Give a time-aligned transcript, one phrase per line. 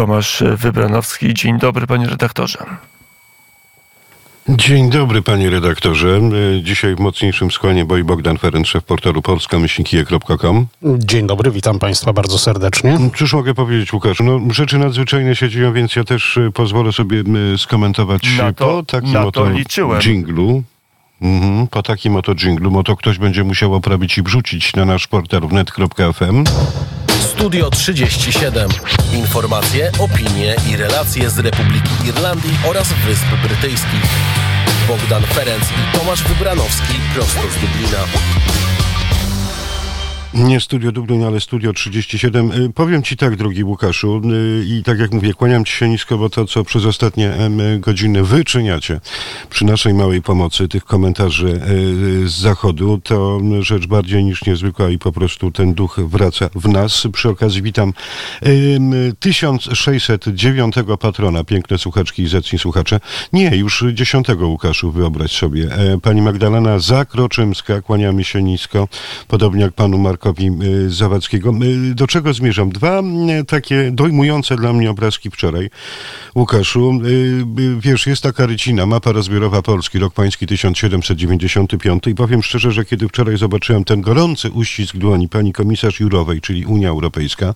[0.00, 1.34] Tomasz Wybranowski.
[1.34, 2.58] Dzień dobry, panie redaktorze.
[4.48, 6.20] Dzień dobry, panie redaktorze.
[6.62, 10.66] Dzisiaj w mocniejszym skłanie boi Bogdan Ferenc, szef portalu polska-kije.com.
[10.82, 12.98] Dzień dobry, witam państwa bardzo serdecznie.
[13.16, 14.20] Cóż mogę powiedzieć, Łukasz?
[14.20, 17.22] No, rzeczy nadzwyczajne się dzieją, więc ja też e, pozwolę sobie
[17.56, 20.00] skomentować na to, po takim na oto to liczyłem.
[20.00, 20.62] dżinglu.
[21.22, 25.06] Mhm, po takim oto dżinglu, bo to ktoś będzie musiał oprawić i wrzucić na nasz
[25.06, 26.44] portal wnet.fm.
[27.20, 28.68] Studio 37.
[29.12, 34.10] Informacje, opinie i relacje z Republiki Irlandii oraz Wysp Brytyjskich.
[34.88, 38.69] Bogdan Ferenc i Tomasz Wybranowski prosto z Dublina.
[40.34, 42.52] Nie Studio Dublin, ale Studio 37.
[42.52, 46.18] Y, Powiem Ci tak, drogi Łukaszu, y, i tak jak mówię, kłaniam Ci się nisko,
[46.18, 47.32] bo to, co przez ostatnie
[47.78, 49.00] godziny wyczyniacie
[49.50, 51.46] przy naszej małej pomocy, tych komentarzy
[52.24, 56.68] y, z zachodu, to rzecz bardziej niż niezwykła i po prostu ten duch wraca w
[56.68, 57.06] nas.
[57.12, 57.92] Przy okazji witam
[58.42, 63.00] em, 1609 patrona, piękne słuchaczki i zacni słuchacze.
[63.32, 65.74] Nie, już 10 Łukaszu, wyobraź sobie.
[65.74, 68.88] E, Pani Magdalena Zakroczymska, kłaniamy się nisko,
[69.28, 71.52] podobnie jak panu Markowi y, Zawadzkiego.
[71.90, 72.70] Y, Do czego zmierzam?
[72.70, 75.70] Dwa y, takie dojmujące dla mnie obrazki wczoraj.
[76.34, 77.00] Łukaszu,
[77.78, 83.08] wiesz, jest taka rycina, mapa rozbiorowa Polski, rok pański 1795 i powiem szczerze, że kiedy
[83.08, 87.54] wczoraj zobaczyłem ten gorący uścisk dłoni pani komisarz Jurowej, czyli Unia Europejska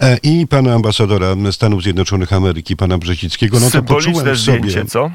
[0.00, 4.84] e, i pana ambasadora Stanów Zjednoczonych Ameryki, pana Brzezickiego, no to poczułem zdjęcie, sobie...
[4.84, 5.10] co?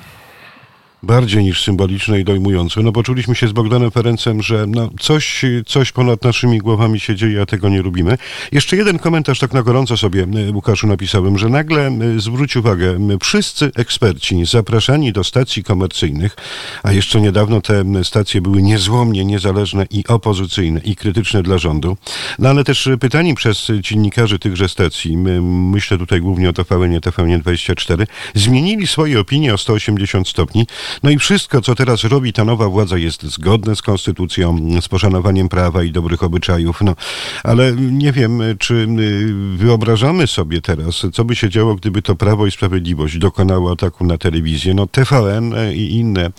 [1.03, 2.81] Bardziej niż symboliczne i dojmujące.
[2.81, 7.41] No poczuliśmy się z Bogdanem Ferencem, że no, coś, coś ponad naszymi głowami się dzieje,
[7.41, 8.17] a tego nie lubimy.
[8.51, 13.71] Jeszcze jeden komentarz tak na gorąco sobie, Łukaszu, napisałem, że nagle zwróć uwagę, m, wszyscy
[13.75, 16.35] eksperci zapraszani do stacji komercyjnych,
[16.83, 21.97] a jeszcze niedawno te stacje były niezłomnie niezależne i opozycyjne i krytyczne dla rządu,
[22.39, 28.87] no ale też pytani przez dziennikarzy tychże stacji, myślę tutaj głównie o TVN, TVN24, zmienili
[28.87, 30.65] swoje opinie o 180 stopni,
[31.03, 35.49] no i wszystko, co teraz robi ta nowa władza, jest zgodne z konstytucją, z poszanowaniem
[35.49, 36.81] prawa i dobrych obyczajów.
[36.81, 36.95] No,
[37.43, 42.45] ale nie wiem, czy y, wyobrażamy sobie teraz, co by się działo, gdyby to Prawo
[42.45, 44.73] i Sprawiedliwość dokonało ataku na telewizję.
[44.73, 46.31] No, TVN i inne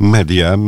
[0.00, 0.58] media e,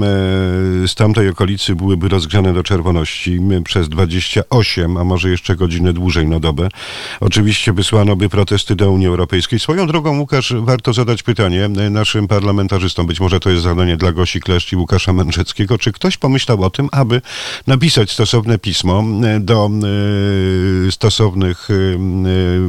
[0.88, 6.40] z tamtej okolicy byłyby rozgrzane do czerwoności przez 28, a może jeszcze godzinę dłużej na
[6.40, 6.68] dobę.
[7.20, 9.60] Oczywiście wysłano by protesty do Unii Europejskiej.
[9.60, 13.06] Swoją drogą, Łukasz, warto zadać pytanie e, naszym parlamentarzystom.
[13.06, 15.78] Być może to jest zadanie dla Gosi Kleszcz i Łukasza Mędrzeckiego.
[15.78, 17.22] Czy ktoś pomyślał o tym, aby
[17.66, 19.70] napisać stosowne pismo e, do
[20.88, 21.74] e, stosownych e,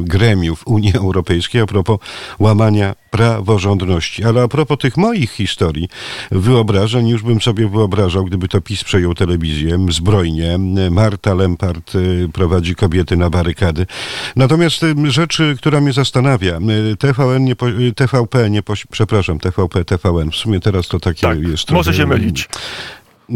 [0.02, 1.98] gremiów Unii Europejskiej a propos
[2.38, 4.24] łamania praworządności.
[4.24, 5.88] Ale a propos tych moich historii,
[6.30, 10.58] wyobrażeń, już bym sobie wyobrażał, gdyby to PiS przejął telewizję zbrojnie.
[10.90, 13.86] Marta Lempart y, prowadzi kobiety na barykady.
[14.36, 16.58] Natomiast y, rzecz, która mnie zastanawia,
[16.92, 21.38] y, TVN nie, po- TVP nie, przepraszam, TVP, TVN, w sumie teraz to takie Tak,
[21.42, 21.70] jest.
[21.70, 22.48] może się mylić.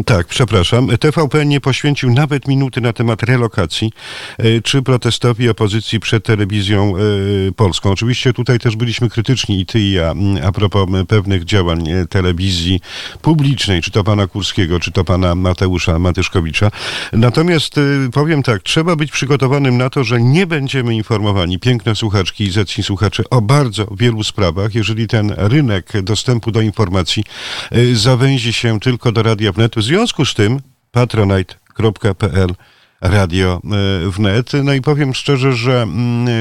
[0.05, 0.87] Tak, przepraszam.
[0.99, 3.91] TVP nie poświęcił nawet minuty na temat relokacji
[4.37, 7.91] e, czy protestowi opozycji przed telewizją e, polską.
[7.91, 11.89] Oczywiście tutaj też byliśmy krytyczni i ty i ja m, a propos m, pewnych działań
[11.89, 12.81] e, telewizji
[13.21, 16.71] publicznej, czy to pana Kurskiego, czy to pana Mateusza Matyszkowicza.
[17.13, 17.81] Natomiast e,
[18.13, 22.83] powiem tak, trzeba być przygotowanym na to, że nie będziemy informowani, piękne słuchaczki i zacni
[22.83, 27.23] słuchacze, o bardzo wielu sprawach, jeżeli ten rynek dostępu do informacji
[27.71, 29.76] e, zawęzi się tylko do Radia Wnet.
[29.77, 30.59] W związku z tym
[30.91, 32.55] patronite.pl
[33.01, 33.61] Radio
[34.05, 34.51] e, wnet.
[34.63, 36.31] No i powiem szczerze, że mm, e,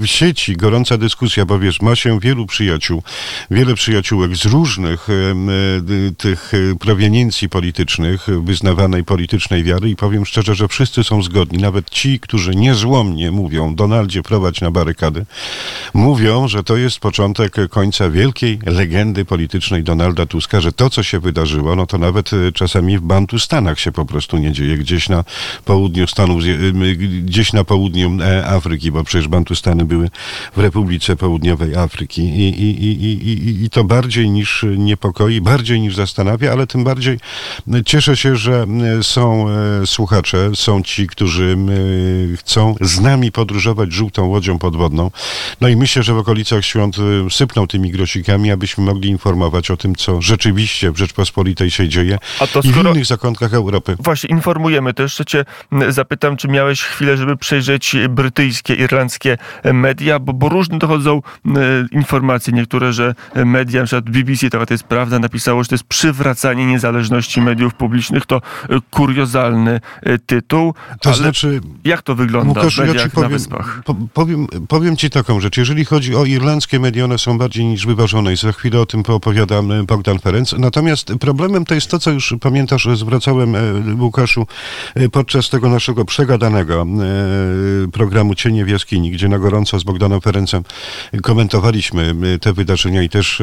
[0.00, 3.02] w sieci gorąca dyskusja, bo wiesz, ma się wielu przyjaciół,
[3.50, 5.12] wiele przyjaciółek z różnych e,
[6.18, 11.58] tych proweniencji politycznych, wyznawanej politycznej wiary i powiem szczerze, że wszyscy są zgodni.
[11.58, 15.26] Nawet ci, którzy niezłomnie mówią Donaldzie prowadź na barykady,
[15.94, 21.20] mówią, że to jest początek końca wielkiej legendy politycznej Donalda Tuska, że to, co się
[21.20, 25.24] wydarzyło, no to nawet czasami w Bantustanach się po prostu nie dzieje, gdzieś na
[25.64, 26.42] południu Stanów,
[27.22, 30.10] gdzieś na południu e, Afryki, bo przecież Bantustany były
[30.56, 35.94] w Republice Południowej Afryki i, i, i, i, i- to bardziej niż niepokoi, bardziej niż
[35.96, 37.18] zastanawia, ale tym bardziej
[37.86, 38.66] cieszę się, że
[39.02, 41.56] są e, słuchacze, są ci, którzy
[42.36, 45.10] chcą z nami podróżować żółtą łodzią podwodną.
[45.60, 46.96] No i myślę, że w okolicach świąt
[47.26, 52.18] e, sypną tymi grosikami, abyśmy mogli informować o tym, co rzeczywiście w Rzeczpospolitej się dzieje
[52.40, 53.96] A to i w skoro- innych zakątkach Europy.
[53.98, 60.32] Właśnie informujemy też, że cię zapytam, czy miałeś chwilę, żeby przejrzeć brytyjskie, irlandzkie media, bo,
[60.32, 61.22] bo różne dochodzą
[61.92, 66.66] informacje, niektóre, że media, na przykład BBC, to jest prawda, napisało, że to jest przywracanie
[66.66, 68.40] niezależności mediów publicznych, to
[68.90, 69.80] kuriozalny
[70.26, 70.74] tytuł.
[71.00, 73.82] To znaczy, jak to wygląda Łukaszu, w mediach ja powiem, na Wyspach?
[73.84, 75.56] Po, powiem, powiem ci taką rzecz.
[75.56, 79.02] Jeżeli chodzi o irlandzkie media, one są bardziej niż wyważone i za chwilę o tym
[79.02, 80.52] poopowiada Bogdan Ferenc.
[80.58, 83.60] Natomiast problemem to jest to, co już pamiętasz, zwracałem e,
[83.98, 84.46] Łukaszu
[84.94, 86.86] e, podczas tego naszego przegadanego
[87.84, 90.64] e, programu Cienie w jaskini, gdzie na gorąco z Bogdanem Ferencem
[91.22, 93.42] komentowaliśmy te wydarzenia i też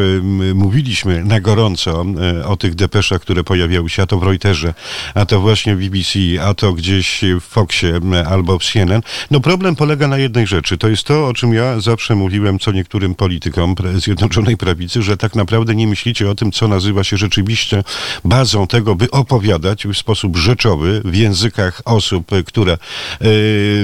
[0.53, 2.05] mówiliśmy na gorąco
[2.45, 4.73] o tych depeszach, które pojawiały się, a to w Reuterze,
[5.13, 7.99] a to właśnie w BBC, a to gdzieś w Foxie
[8.29, 9.01] albo w CNN.
[9.31, 10.77] No problem polega na jednej rzeczy.
[10.77, 15.35] To jest to, o czym ja zawsze mówiłem co niektórym politykom Zjednoczonej Prawicy, że tak
[15.35, 17.83] naprawdę nie myślicie o tym, co nazywa się rzeczywiście
[18.25, 22.77] bazą tego, by opowiadać w sposób rzeczowy w językach osób, które e,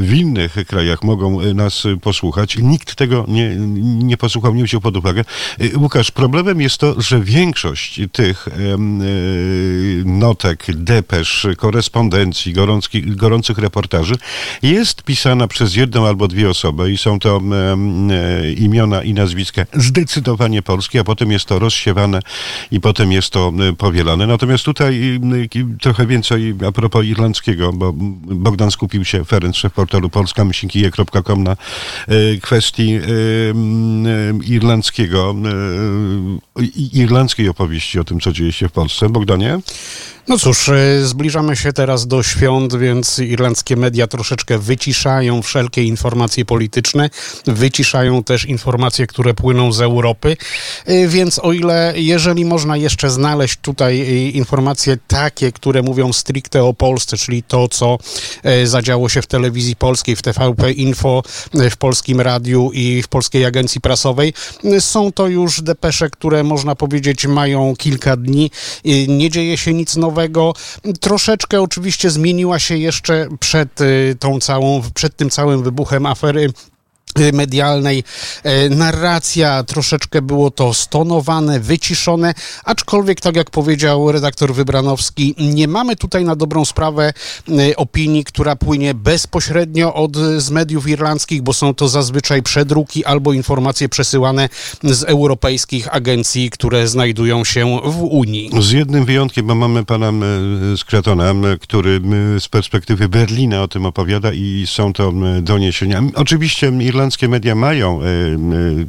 [0.01, 2.57] w innych krajach mogą nas posłuchać.
[2.57, 5.24] Nikt tego nie, nie posłuchał, nie wziął pod uwagę.
[5.60, 8.51] E, Łukasz, problemem jest to, że większość tych e,
[10.06, 12.54] notek, depesz, korespondencji,
[13.06, 14.16] gorących reportaży
[14.62, 17.42] jest pisana przez jedną albo dwie osoby i są to
[18.57, 22.19] imiona i nazwiska zdecydowanie polskie, a potem jest to rozsiewane
[22.72, 24.28] i potem jest to powielane.
[24.28, 25.19] Natomiast tutaj
[25.81, 31.57] trochę więcej a propos irlandzkiego, bo Bogdan skupił się, Ferenc, szef portalu polska-kije.com na e,
[32.41, 33.00] kwestii
[34.45, 35.35] irlandzkiego,
[36.59, 36.63] e,
[36.94, 39.09] irlandzkiej opowieści o tym, co dzieje się w Polsce.
[39.09, 39.59] Bogdanie?
[40.27, 46.45] No cóż, e, zbliżamy się teraz do świąt, więc irlandzkie media troszeczkę wyciszają wszelkie informacje
[46.45, 47.09] polityczne,
[47.47, 50.37] wyciszają też informacje, które płyną z Europy,
[50.85, 56.63] e, więc o ile, jeżeli można jeszcze znaleźć tutaj e, informacje takie, które mówią stricte
[56.63, 57.97] o Polsce, czyli to, co
[58.63, 61.23] zadziało się w telewizji polskiej, w TVP Info,
[61.53, 64.33] w Polskim Radiu i w Polskiej Agencji Prasowej,
[64.79, 68.51] są to już depesze, które można powiedzieć mają kilka dni,
[69.07, 70.12] nie dzieje się nic nowego,
[71.00, 76.54] Troszeczkę oczywiście zmieniła się jeszcze przed y, tą całą, przed tym całym wybuchem afery
[77.33, 78.03] medialnej
[78.44, 82.33] e, narracja, troszeczkę było to stonowane, wyciszone,
[82.63, 87.13] aczkolwiek tak jak powiedział redaktor Wybranowski, nie mamy tutaj na dobrą sprawę
[87.50, 93.33] y, opinii, która płynie bezpośrednio od, z mediów irlandzkich, bo są to zazwyczaj przedruki albo
[93.33, 94.49] informacje przesyłane
[94.83, 98.49] z europejskich agencji, które znajdują się w Unii.
[98.61, 100.11] Z jednym wyjątkiem, bo mamy pana
[100.77, 102.01] Skratona, który
[102.39, 106.03] z perspektywy Berlina o tym opowiada i są to doniesienia.
[106.15, 108.06] Oczywiście irlandzkie media mają e,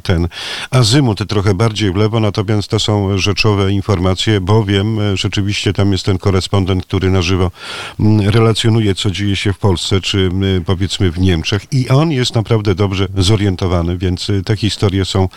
[0.03, 0.27] ten
[0.71, 6.05] azymut trochę bardziej w lewo, natomiast to są rzeczowe informacje, bowiem e, rzeczywiście tam jest
[6.05, 7.51] ten korespondent, który na żywo
[8.25, 10.29] relacjonuje, co dzieje się w Polsce, czy
[10.65, 15.29] powiedzmy w Niemczech i on jest naprawdę dobrze zorientowany, więc e, te historie są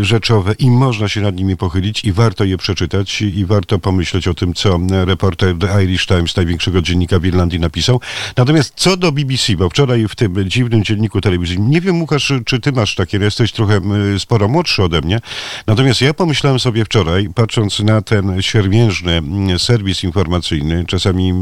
[0.00, 4.34] rzeczowe i można się nad nimi pochylić i warto je przeczytać i warto pomyśleć o
[4.34, 8.00] tym, co reporter The Irish Times, największego dziennika w Irlandii, napisał.
[8.36, 12.60] Natomiast co do BBC, bo wczoraj w tym dziwnym dzienniku telewizyjnym nie wiem, Łukasz, czy
[12.60, 13.80] ty masz takie, jesteś trochę
[14.18, 15.20] sporo młodszy ode mnie.
[15.66, 19.22] Natomiast ja pomyślałem sobie wczoraj, patrząc na ten siermiężny
[19.58, 21.32] serwis informacyjny, czasami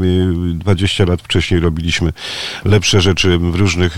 [0.53, 2.13] 20 lat wcześniej robiliśmy
[2.65, 3.97] lepsze rzeczy w różnych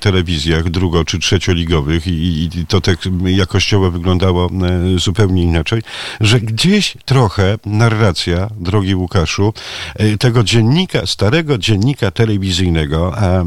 [0.00, 4.50] telewizjach drugo- czy trzecioligowych i, i to tak jakościowo wyglądało
[4.96, 5.82] zupełnie inaczej,
[6.20, 9.54] że gdzieś trochę narracja, drogi Łukaszu,
[9.94, 13.44] e, tego dziennika, starego dziennika telewizyjnego e,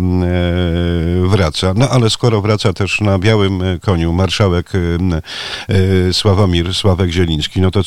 [1.27, 1.74] wraca.
[1.75, 4.79] No ale skoro wraca też na białym e, koniu marszałek e,
[6.09, 7.81] e, Sławomir Sławek Zieliński, no to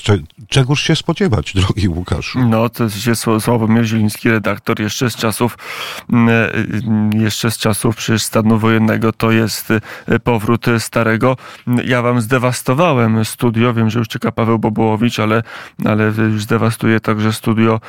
[0.48, 2.36] czegoż się spodziewać, drogi Łukasz?
[2.48, 5.58] No, to jest Sławomir Zieliński, redaktor jeszcze z czasów
[7.14, 9.68] jeszcze z czasów przecież stanu wojennego to jest
[10.24, 11.36] powrót starego.
[11.84, 15.42] Ja wam zdewastowałem studio, wiem, że już czeka Paweł Bobołowicz, ale,
[15.84, 17.80] ale już zdewastuję także studio,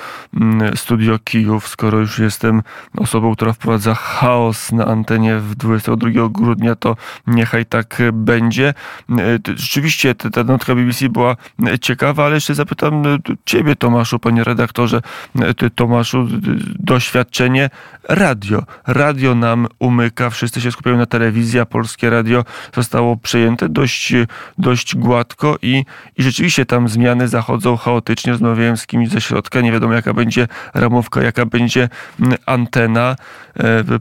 [0.76, 2.62] studio Kijów, skoro już jestem
[2.98, 6.96] osobą, która wprowadza chaos na antenie w 22 grudnia, to
[7.28, 8.74] niechaj tak będzie.
[9.10, 11.36] E, rzeczywiście ta notka BBC była
[11.82, 15.02] ciekawa, ale jeszcze zapytam e, ciebie, Tomaszu, panie redaktorze,
[15.40, 16.28] e, Tomaszu,
[16.80, 17.70] doświadczenie
[18.10, 18.64] radio.
[18.88, 22.44] Radio nam umyka, wszyscy się skupiają na telewizji, a polskie radio
[22.76, 24.14] zostało przejęte dość,
[24.58, 25.86] dość gładko i,
[26.18, 28.32] i rzeczywiście tam zmiany zachodzą chaotycznie.
[28.32, 31.90] Rozmawiałem z kimś ze środka, nie wiadomo jaka będzie ramówka, jaka będzie
[32.46, 33.16] antena.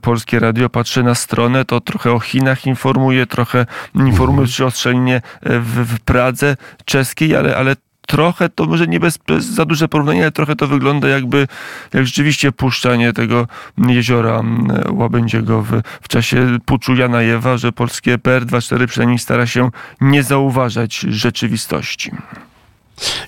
[0.00, 5.94] Polskie radio patrzy na stronę, to trochę o Chinach informuje, trochę informuje o strzelinie w,
[5.94, 10.30] w Pradze czeskiej, ale, ale trochę to może nie bez, bez za duże porównanie, ale
[10.30, 11.48] trochę to wygląda jakby
[11.94, 13.46] jak rzeczywiście puszczanie tego
[13.78, 14.42] jeziora
[14.90, 22.10] Łabędziego w, w czasie puczu Janajewa, że polskie PR24 przynajmniej stara się nie zauważać rzeczywistości.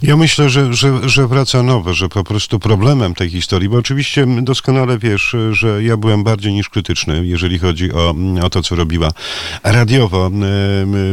[0.03, 4.27] Ja myślę, że, że, że wraca nowe, że po prostu problemem tej historii, bo oczywiście
[4.43, 9.11] doskonale wiesz, że ja byłem bardziej niż krytyczny, jeżeli chodzi o, o to, co robiła
[9.63, 10.31] radiowo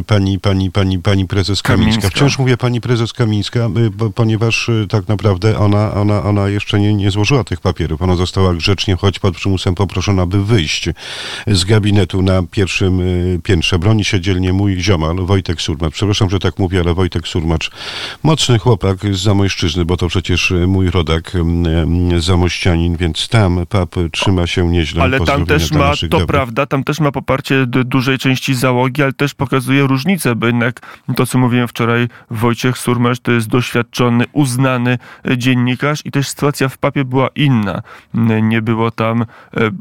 [0.07, 1.91] pani, pani, pani, pani prezes Kamińska.
[1.91, 2.09] Kamińska.
[2.09, 6.93] Wciąż mówię pani prezes Kamińska, bo, ponieważ y, tak naprawdę ona, ona, ona jeszcze nie,
[6.93, 8.01] nie złożyła tych papierów.
[8.01, 10.89] Ona została grzecznie, choć pod przymusem poproszona, by wyjść
[11.47, 13.79] z gabinetu na pierwszym y, piętrze.
[13.79, 15.93] Broni się dzielnie mój ziomal, Wojtek Surmacz.
[15.93, 17.71] Przepraszam, że tak mówię, ale Wojtek Surmacz,
[18.23, 21.33] mocny Chłopak z Zamojszczyzny, bo to przecież e, mój rodak
[22.17, 25.03] zamościanin, więc tam pap trzyma się nieźle.
[25.03, 29.33] Ale tam też ma, to prawda, tam też ma poparcie dużej części załogi, ale też
[29.33, 30.79] pokazuje różnicę, bo jednak
[31.15, 34.97] to, co mówiłem wczoraj, Wojciech Surmesz to jest doświadczony, uznany
[35.29, 37.81] e, dziennikarz i też sytuacja w papie była inna.
[38.41, 39.25] Nie było tam e,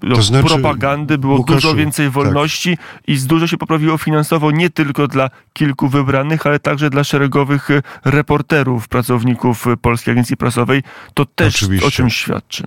[0.02, 2.14] no, to znaczy, propagandy, było Łukaszu, dużo więcej tak.
[2.14, 3.08] wolności tak.
[3.08, 7.68] i dużo się poprawiło finansowo nie tylko dla kilku wybranych, ale także dla szeregowych
[8.04, 10.82] reporterów reporterów, pracowników Polskiej Agencji Prasowej,
[11.14, 11.86] to też Oczywiście.
[11.86, 12.64] o czymś świadczy.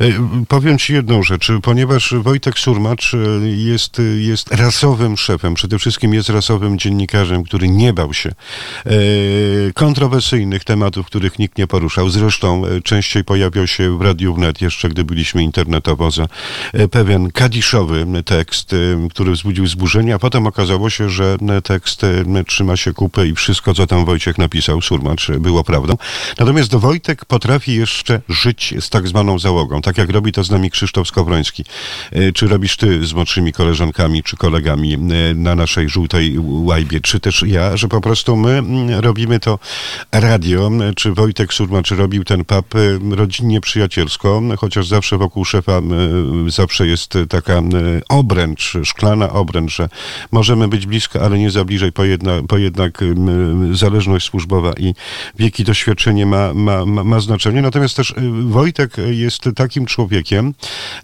[0.00, 0.06] E,
[0.48, 3.18] powiem Ci jedną rzecz, ponieważ Wojtek Surmacz e,
[3.48, 8.30] jest, jest rasowym szefem, przede wszystkim jest rasowym dziennikarzem, który nie bał się
[8.86, 8.92] e,
[9.74, 12.10] kontrowersyjnych tematów, których nikt nie poruszał.
[12.10, 16.28] Zresztą częściej pojawiał się w Radiu Wnet, jeszcze gdy byliśmy internetowo, za
[16.90, 18.74] pewien kadiszowy tekst,
[19.10, 22.02] który wzbudził wzburzenie, a potem okazało się, że tekst
[22.46, 25.96] trzyma się kupy i wszystko, co tam Wojciech napisał, Surmacz, było prawdą.
[26.38, 30.70] Natomiast Wojtek potrafi jeszcze żyć z tak zwaną załogą tak jak robi to z nami
[30.70, 31.64] Krzysztof Skowroński.
[32.12, 34.98] E, czy robisz ty z młodszymi koleżankami czy kolegami e,
[35.34, 38.62] na naszej żółtej łajbie, czy też ja, że po prostu my
[39.00, 39.58] robimy to
[40.12, 42.78] radio, czy Wojtek Surma, czy robił ten pub e,
[43.16, 45.80] rodzinnie, przyjacielsko, chociaż zawsze wokół szefa
[46.48, 47.62] zawsze jest taka
[48.08, 49.88] obręcz, szklana obręcz, że
[50.32, 52.02] możemy być blisko, ale nie za bliżej, bo,
[52.48, 53.04] bo jednak
[53.72, 54.94] zależność służbowa i
[55.38, 57.62] wieki doświadczenie ma, ma, ma, ma znaczenie.
[57.62, 60.54] Natomiast też Wojtek jest takim człowiekiem,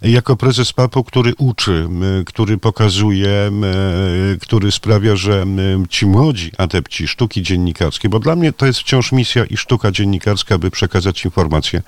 [0.01, 1.87] jako prezes PAP-u, który uczy,
[2.25, 3.51] który pokazuje,
[4.41, 5.45] który sprawia, że
[5.89, 10.57] ci młodzi adepci sztuki dziennikarskiej, bo dla mnie to jest wciąż misja i sztuka dziennikarska,
[10.57, 11.81] by przekazać informacje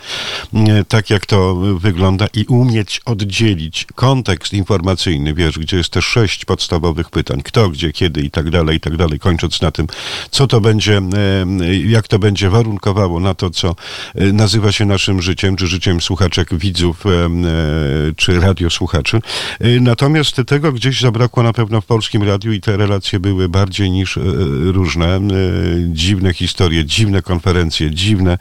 [0.87, 7.09] tak, jak to wygląda i umieć oddzielić kontekst informacyjny, wiesz, gdzie jest te sześć podstawowych
[7.09, 9.87] pytań, kto, gdzie, kiedy i tak dalej, i tak dalej, kończąc na tym,
[10.31, 11.01] co to będzie,
[11.85, 13.75] jak to będzie warunkowało na to, co
[14.15, 17.09] e, nazywa się naszym życiem, czy życiem słuchaczek widzów e,
[18.15, 19.17] czy radiosłuchaczy.
[19.59, 23.91] E, natomiast tego gdzieś zabrakło na pewno w polskim radiu i te relacje były bardziej
[23.91, 24.21] niż e,
[24.63, 25.19] różne.
[25.87, 28.37] Dziwne historie, dziwne konferencje, dziwne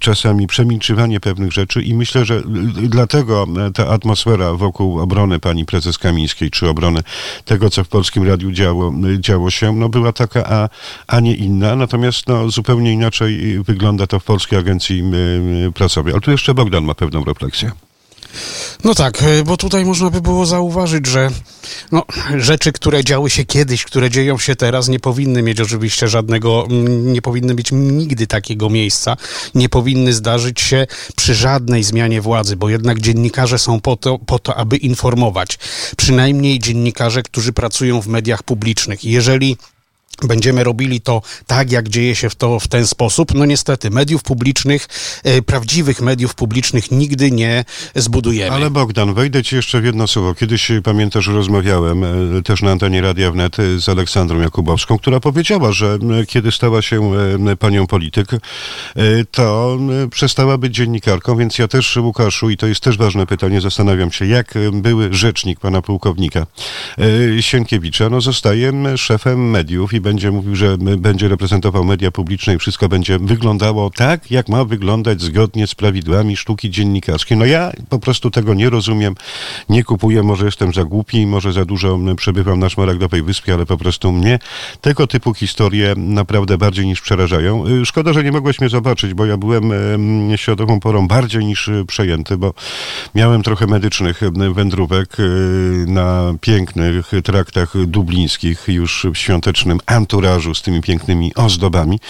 [0.00, 2.42] czasami przemilczywanie pewnych rzeczy i myślę, że
[2.88, 7.00] dlatego ta atmosfera wokół obrony pani prezes Kamińskiej, czy obrony
[7.44, 10.68] tego, co w polskim radiu działo, działo się, no była taka, a,
[11.06, 11.76] a nie inna.
[11.76, 15.02] Natomiast no, zupełnie inaczej wygląda to w Polskiej Agencji
[15.74, 16.12] Prasowej.
[16.12, 17.70] Ale tu jeszcze Bogdan ma pewną refleksję.
[18.84, 21.30] No tak, e, bo tutaj można by było zauważyć, że
[21.92, 22.02] no,
[22.36, 27.22] rzeczy, które działy się kiedyś, które dzieją się teraz, nie powinny mieć oczywiście żadnego, nie
[27.22, 29.16] powinny mieć nigdy takiego miejsca,
[29.54, 34.38] nie powinny zdarzyć się przy żadnej zmianie władzy, bo jednak dziennikarze są po to, po
[34.38, 35.58] to aby informować.
[35.96, 39.04] Przynajmniej dziennikarze, którzy pracują w mediach publicznych.
[39.04, 39.56] Jeżeli
[40.22, 44.22] będziemy robili to tak, jak dzieje się w to w ten sposób, no niestety mediów
[44.22, 44.88] publicznych,
[45.24, 48.56] e, prawdziwych mediów publicznych nigdy nie zbudujemy.
[48.56, 50.34] Ale Bogdan, wejdę ci jeszcze w jedno słowo.
[50.34, 55.72] Kiedyś pamiętasz, rozmawiałem e, też na antenie Radia Wnet e, z Aleksandrą Jakubowską, która powiedziała,
[55.72, 57.12] że kiedy stała się
[57.58, 58.26] panią polityk,
[59.30, 59.78] to
[60.10, 64.26] przestała być dziennikarką, więc ja też, Łukaszu, i to jest też ważne pytanie, zastanawiam się,
[64.26, 66.46] jak były rzecznik pana pułkownika
[67.40, 72.88] Sienkiewicza, no zostaje szefem mediów i będzie mówił, że będzie reprezentował media publiczne i wszystko
[72.88, 77.36] będzie wyglądało tak, jak ma wyglądać zgodnie z prawidłami sztuki dziennikarskiej.
[77.36, 79.14] No ja po prostu tego nie rozumiem,
[79.68, 83.76] nie kupuję, może jestem za głupi, może za dużo przebywam na Szmaragdowej Wyspie, ale po
[83.76, 84.38] prostu mnie
[84.80, 87.66] tego typu historie naprawdę bardziej niż przerażają.
[87.66, 89.72] Y, szkoda, że nie mogłeś mnie zobaczyć, bo ja byłem
[90.36, 92.54] świadomą porą bardziej niż y, przejęty, bo
[93.14, 94.20] miałem trochę medycznych
[94.54, 102.00] wędrówek y, na pięknych traktach dublińskich już w świątecznym anturażu, z tymi pięknymi ozdobami.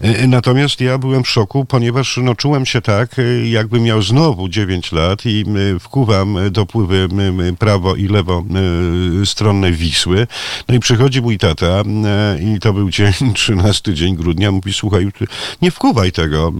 [0.00, 4.48] E, Natomiast ja byłem w szoku, ponieważ no, czułem się tak, e, jakbym miał znowu
[4.48, 5.44] 9 lat i
[5.76, 7.08] e, wkuwam dopływy
[7.58, 8.44] prawo i lewo
[9.22, 10.26] e, stronne Wisły.
[10.68, 11.82] No i przychodzi mój tata e,
[12.42, 15.08] i to był dzień, 13 dzień grudnia, mówi, słuchaj,
[15.62, 16.52] nie wkuwaj tego.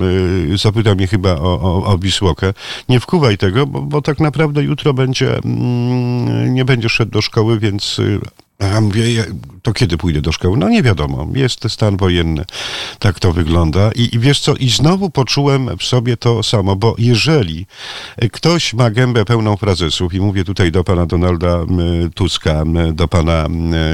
[0.53, 2.55] E, Zapyta mnie chyba o, o, o Wisłokę.
[2.89, 7.59] Nie wkuwaj tego, bo, bo tak naprawdę jutro będzie, mm, nie będzie szedł do szkoły,
[7.59, 8.01] więc
[8.61, 9.25] e, a mówię,
[9.63, 10.59] to kiedy pójdę do szkoły?
[10.59, 12.45] No nie wiadomo, jest stan wojenny,
[12.99, 13.91] tak to wygląda.
[13.95, 17.67] I, I wiesz co, i znowu poczułem w sobie to samo, bo jeżeli
[18.33, 21.59] ktoś ma gębę pełną frazesów, i mówię tutaj do pana Donalda
[22.15, 23.47] Tuska, do pana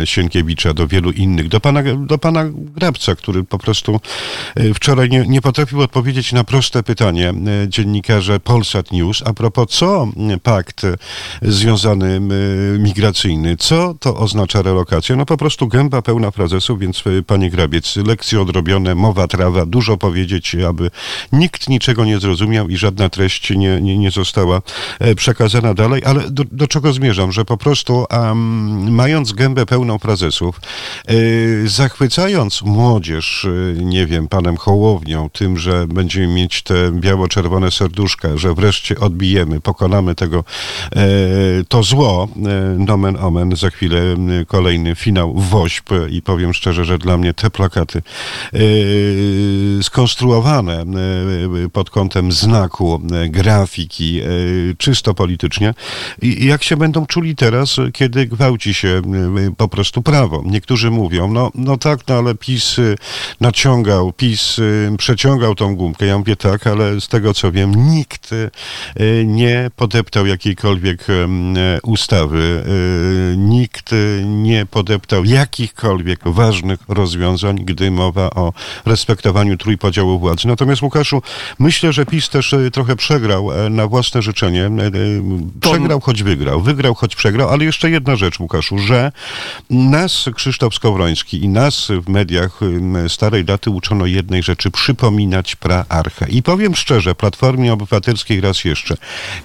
[0.05, 4.01] Sienkiewicza, do wielu innych, do pana, do pana Grabca, który po prostu
[4.55, 9.69] e, wczoraj nie, nie potrafił odpowiedzieć na proste pytanie e, dziennikarze Polsat News, a propos
[9.71, 10.09] co
[10.43, 10.97] pakt e,
[11.43, 12.21] związany
[12.79, 15.17] migracyjny, co to oznacza relokacja?
[15.17, 19.97] No po prostu gęba pełna frazesów, więc e, panie Grabiec, lekcje odrobione, mowa trawa, dużo
[19.97, 20.91] powiedzieć, aby
[21.33, 24.63] nikt niczego nie zrozumiał i żadna treść nie, nie, nie została
[24.99, 29.99] e, przekazana dalej, ale do, do czego zmierzam, że po prostu am, mając gębę pełną
[29.99, 30.61] frazesów,
[31.07, 31.15] e,
[31.69, 38.55] zachwycając młodzież, e, nie wiem, panem Hołownią, tym, że będziemy mieć te biało-czerwone serduszka, że
[38.55, 40.45] wreszcie odbijemy, pokonamy tego,
[40.97, 41.01] e,
[41.69, 42.29] to zło,
[42.79, 44.01] nomen omen, za chwilę
[44.47, 48.03] kolejny finał WOŚP i powiem szczerze, że dla mnie te plakaty
[48.53, 48.59] e,
[49.83, 50.85] skonstruowane e,
[51.73, 54.21] pod kątem znaku, e, grafiki,
[54.79, 55.75] czysto politycznie,
[56.23, 59.03] i jak się będą czuli teraz, kiedy gwałci się
[59.57, 60.43] po prostu prawo.
[60.47, 62.77] Niektórzy mówią, no, no tak, no ale PiS
[63.41, 64.61] naciągał, PiS
[64.99, 66.07] przeciągał tą gumkę.
[66.07, 68.31] Ja mówię tak, ale z tego co wiem, nikt
[69.25, 71.07] nie podeptał jakiejkolwiek
[71.83, 72.65] ustawy,
[73.37, 73.91] nikt
[74.25, 78.53] nie podeptał jakichkolwiek ważnych rozwiązań, gdy mowa o
[78.87, 80.49] respektowaniu trójpodziału władzy.
[80.49, 81.23] Natomiast Łukaszu,
[81.59, 84.65] myślę, że PiS też y, trochę przegrał e, na własne życzenie.
[84.65, 84.91] E, e,
[85.61, 86.61] Przegrał, choć wygrał.
[86.61, 87.49] Wygrał, choć przegrał.
[87.49, 89.13] Ale jeszcze jedna rzecz, Łukaszu, że
[89.71, 92.61] nas Krzysztof Skowroński i nas w mediach
[93.09, 96.27] starej daty uczono jednej rzeczy, przypominać praarchę.
[96.29, 98.97] I powiem szczerze, Platformie Obywatelskiej raz jeszcze,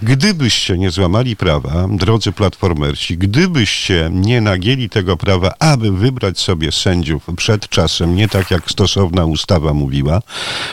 [0.02, 7.28] gdybyście nie złamali prawa, drodzy platformersi, gdybyście nie nagięli tego prawa, aby wybrać sobie sędziów
[7.38, 10.22] przed czasem, nie tak jak stosowna ustawa mówiła,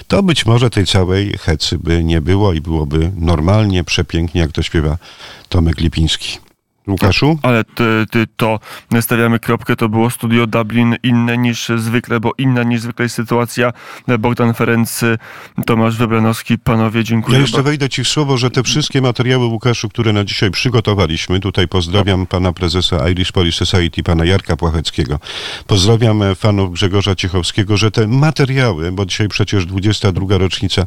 [0.08, 4.62] to być może tej całej hecy by nie było i byłoby normalnie, przepięknie, jak to
[4.62, 4.98] śpiewa
[5.48, 6.49] Tomek Lipiński.
[6.88, 7.38] Łukaszu?
[7.42, 8.60] Ale ty, ty, to
[9.00, 13.72] stawiamy kropkę, to było studio Dublin inne niż zwykle, bo inna niż zwykle jest sytuacja.
[14.18, 15.00] Bogdan Ferenc,
[15.66, 17.36] Tomasz Wybranowski, panowie, dziękuję.
[17.36, 21.40] Ja jeszcze wejdę ci w słowo, że te wszystkie materiały, Łukaszu, które na dzisiaj przygotowaliśmy,
[21.40, 25.18] tutaj pozdrawiam pana prezesa Irish Police Society, pana Jarka Płacheckiego,
[25.66, 30.38] pozdrawiam e, fanów Grzegorza Ciechowskiego, że te materiały, bo dzisiaj przecież 22.
[30.38, 30.86] rocznica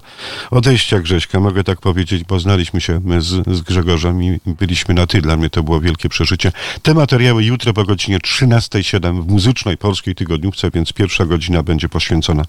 [0.51, 5.07] odejścia Grześka, mogę tak powiedzieć, bo znaliśmy się my z, z Grzegorzem i byliśmy na
[5.07, 6.51] ty, dla mnie to było wielkie przeżycie.
[6.81, 12.43] Te materiały jutro po godzinie 13.07 w muzycznej polskiej tygodniówce, więc pierwsza godzina będzie poświęcona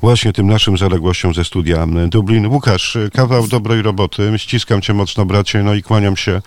[0.00, 2.46] właśnie tym naszym zaległościom ze studia Dublin.
[2.46, 6.40] Łukasz, kawał dobrej roboty, ściskam cię mocno bracie, no i kłaniam się.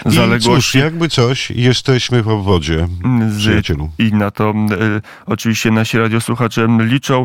[0.00, 0.78] I cóż, Zaległości.
[0.78, 2.88] jakby coś, jesteśmy w obwodzie,
[3.30, 3.90] Z, przyjacielu.
[3.98, 4.54] I na to e,
[5.26, 7.22] oczywiście nasi radiosłuchacze liczą.